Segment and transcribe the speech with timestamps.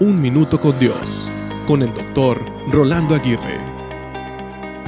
[0.00, 1.28] Un Minuto con Dios,
[1.68, 3.60] con el doctor Rolando Aguirre.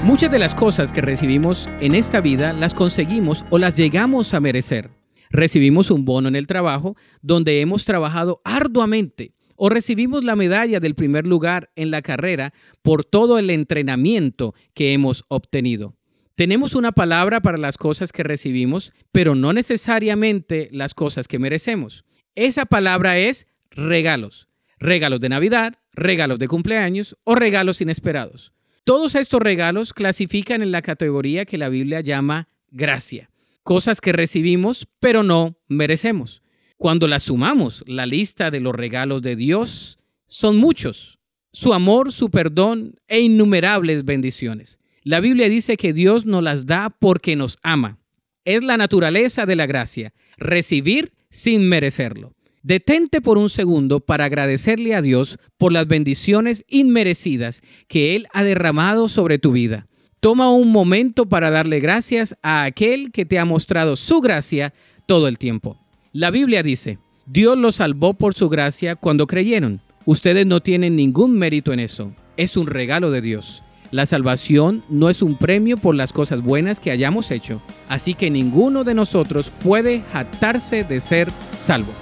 [0.03, 4.41] Muchas de las cosas que recibimos en esta vida las conseguimos o las llegamos a
[4.41, 4.91] merecer.
[5.31, 10.97] Recibimos un bono en el trabajo donde hemos trabajado arduamente o recibimos la medalla del
[10.97, 12.53] primer lugar en la carrera
[12.83, 15.95] por todo el entrenamiento que hemos obtenido.
[16.35, 22.05] Tenemos una palabra para las cosas que recibimos, pero no necesariamente las cosas que merecemos.
[22.35, 24.49] Esa palabra es regalos
[24.79, 28.53] regalos de Navidad, regalos de cumpleaños o regalos inesperados.
[28.85, 33.31] Todos estos regalos clasifican en la categoría que la Biblia llama gracia,
[33.63, 36.43] cosas que recibimos pero no merecemos.
[36.77, 41.19] Cuando las sumamos, la lista de los regalos de Dios son muchos.
[41.53, 44.79] Su amor, su perdón e innumerables bendiciones.
[45.03, 47.99] La Biblia dice que Dios nos las da porque nos ama.
[48.45, 52.36] Es la naturaleza de la gracia, recibir sin merecerlo.
[52.67, 58.43] Detente por un segundo para agradecerle a Dios por las bendiciones inmerecidas que Él ha
[58.43, 59.87] derramado sobre tu vida.
[60.19, 64.75] Toma un momento para darle gracias a aquel que te ha mostrado su gracia
[65.07, 65.79] todo el tiempo.
[66.11, 69.81] La Biblia dice, Dios los salvó por su gracia cuando creyeron.
[70.05, 72.17] Ustedes no tienen ningún mérito en eso.
[72.37, 73.63] Es un regalo de Dios.
[73.93, 78.29] La salvación no es un premio por las cosas buenas que hayamos hecho, así que
[78.29, 81.93] ninguno de nosotros puede jactarse de ser salvo.